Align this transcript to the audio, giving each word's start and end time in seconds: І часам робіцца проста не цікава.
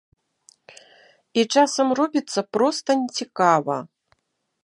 І 1.41 1.43
часам 1.57 1.87
робіцца 2.01 2.41
проста 2.57 2.89
не 3.01 3.09
цікава. 3.21 3.75